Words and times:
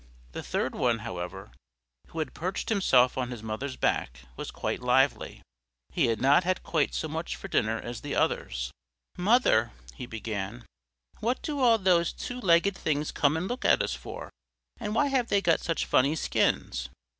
The 0.31 0.41
third 0.41 0.73
one 0.73 0.97
however, 1.05 1.51
who 2.07 2.17
had 2.17 2.33
perched 2.33 2.69
himself 2.69 3.19
on 3.19 3.29
his 3.29 3.43
mother's 3.43 3.75
back, 3.75 4.21
was 4.35 4.49
quite 4.49 4.79
livety: 4.79 5.41
he 5.91 6.07
had 6.07 6.19
not 6.19 6.43
had 6.43 6.63
quite 6.63 6.95
so 6.95 7.07
much 7.07 7.35
for 7.35 7.47
dinner 7.47 7.77
as 7.79 8.01
the 8.01 8.15
others. 8.15 8.71
"Mother," 9.15 9.71
he 9.93 10.07
began, 10.07 10.65
"what 11.19 11.43
do 11.43 11.59
all 11.59 11.77
these 11.77 12.13
two 12.13 12.39
legged 12.41 12.75
things 12.75 13.11
come 13.11 13.37
and 13.37 13.47
look 13.47 13.63
at 13.63 13.83
us 13.83 13.93
for? 13.93 14.31
And 14.79 14.95
why 14.95 15.05
have 15.09 15.27
they 15.27 15.39
got 15.39 15.59
such 15.59 15.85
funny 15.85 16.15
skins? 16.15 16.89